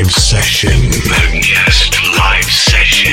[0.00, 0.80] Live Session.
[1.10, 3.12] Moonguest Live Session.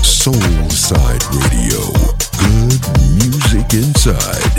[0.00, 1.92] Soulside Radio.
[2.38, 2.80] Good
[3.12, 4.56] music inside.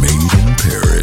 [0.00, 0.95] Made in Paris.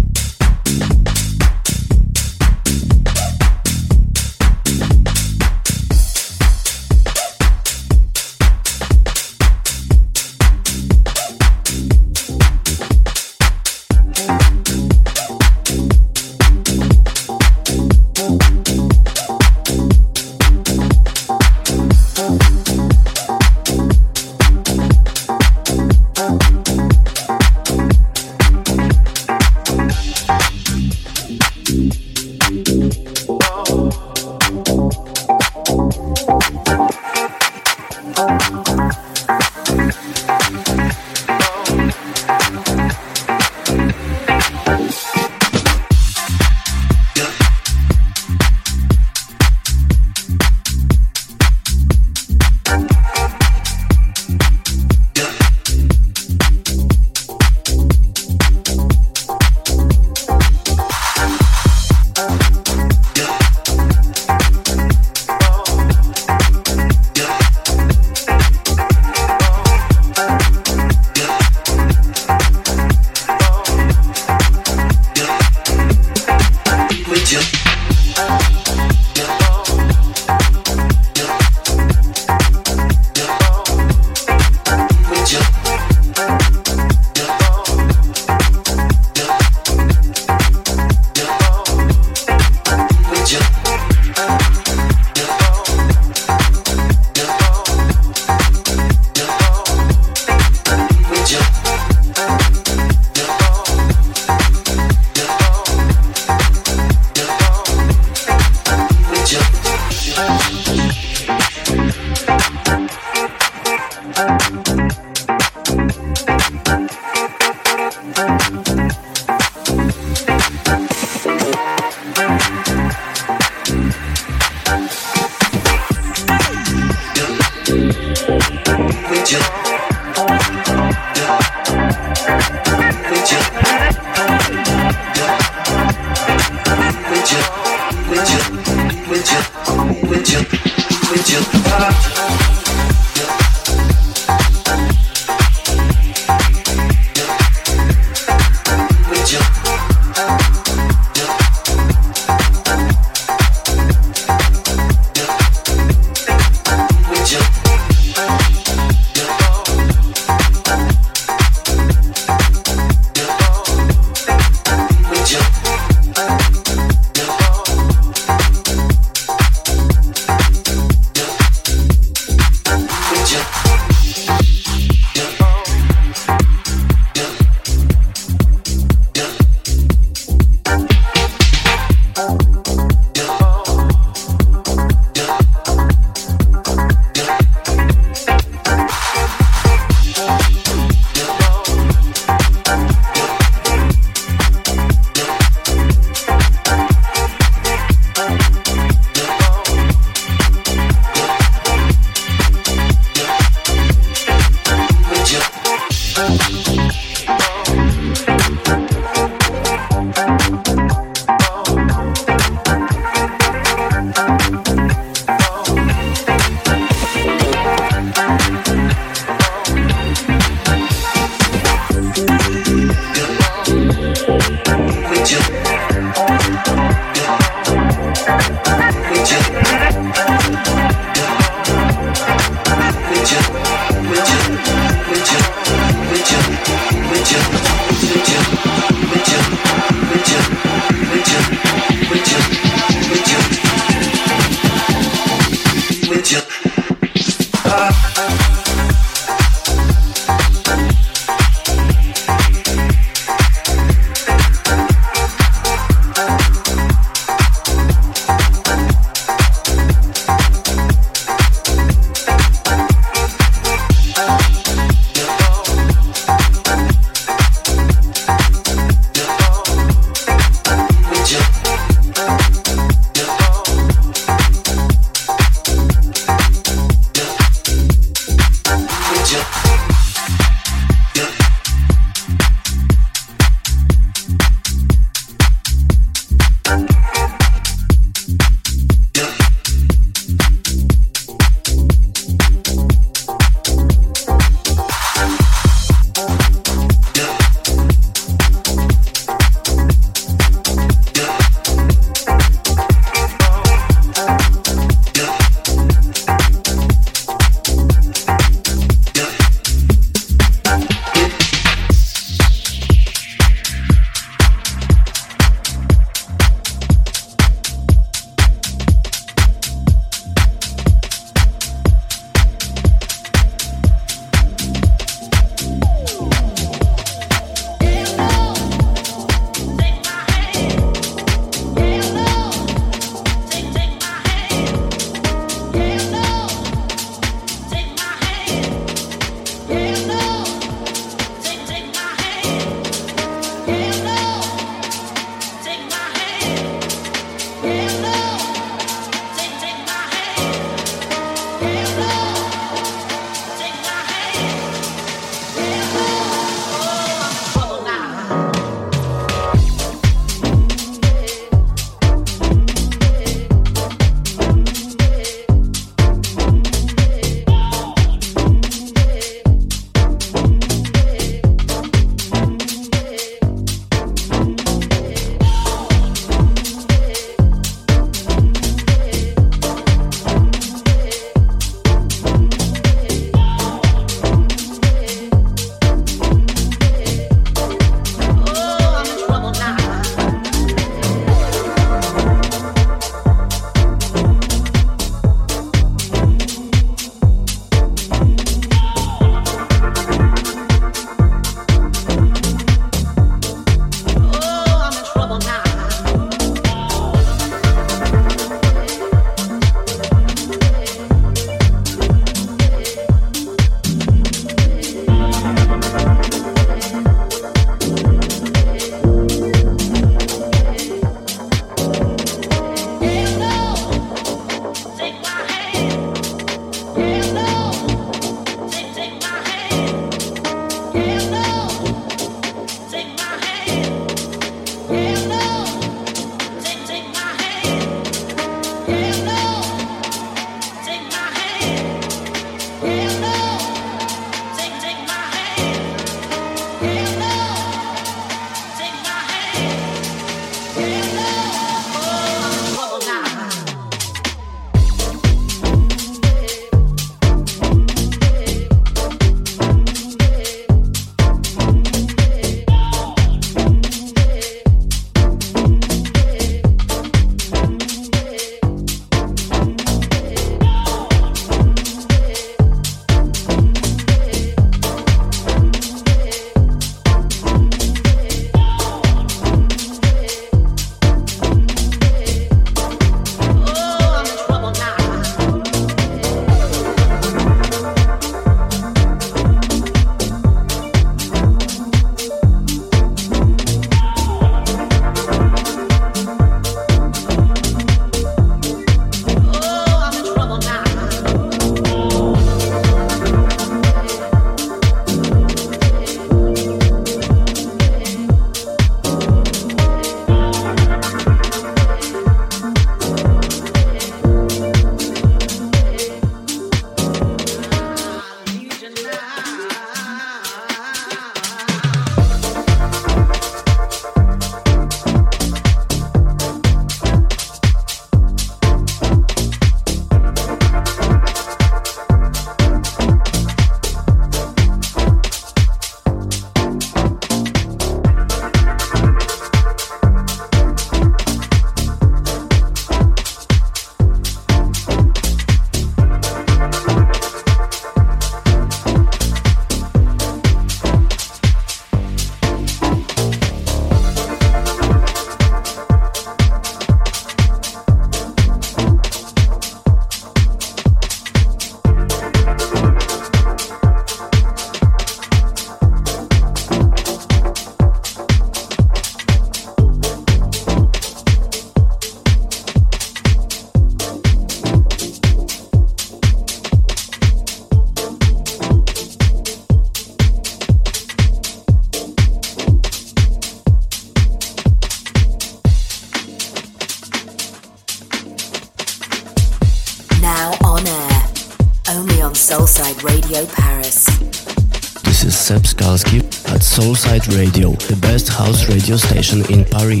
[598.94, 600.00] radio station in Paris.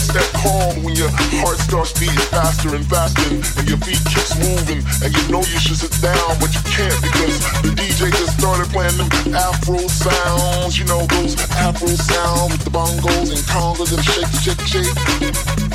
[0.08, 1.12] step that calm when your
[1.44, 5.60] heart starts beating faster and faster and your feet keeps moving and you know you
[5.60, 7.36] should sit down, but you can't because
[7.68, 10.80] the DJ just started playing them Afro sounds.
[10.80, 14.98] You know those Afro sounds with the bongos and congas and shake, shake, shake.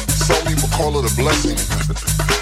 [0.09, 1.59] Some people call it a blessing.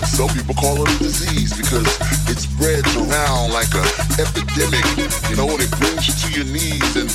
[0.07, 1.91] Some people call it a disease because
[2.31, 3.89] it spreads around like an
[4.23, 4.87] epidemic,
[5.27, 7.11] you know, and it brings you to your knees and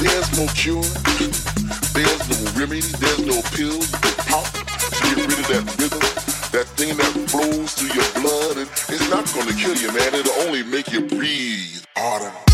[0.00, 1.75] there's no cure.
[1.96, 6.00] There's no remedy, there's no pill to pop to get rid of that rhythm,
[6.52, 8.58] that thing that flows through your blood.
[8.58, 10.14] And it's not gonna kill you, man.
[10.14, 12.45] It'll only make you breathe harder.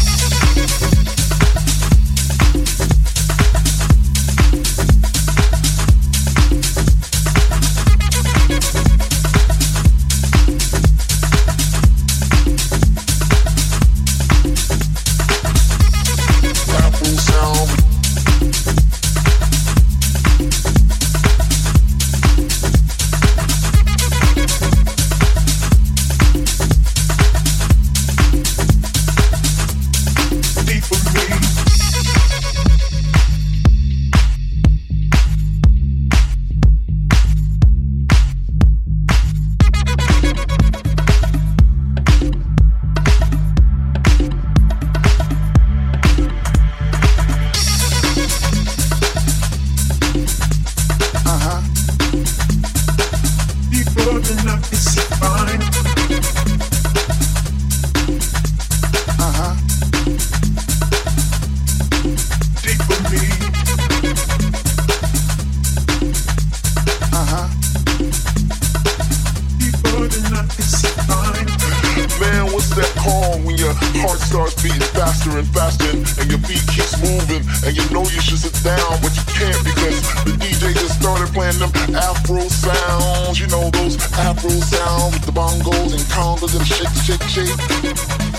[75.82, 79.24] moving and your feet keeps moving and you know you should sit down, but you
[79.34, 83.40] can't because the DJ just started playing them Afro sounds.
[83.40, 87.58] You know those Afro sounds with the bongos and congas and shake, shake, shake.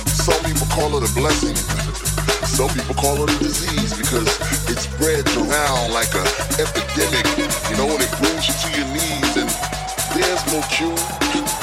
[0.07, 1.55] Some people call it a blessing.
[2.47, 4.27] Some people call it a disease because
[4.69, 6.25] it spreads around like a
[6.61, 7.25] epidemic.
[7.69, 9.49] You know, and it grows you to your knees and
[10.15, 11.62] there's no cure.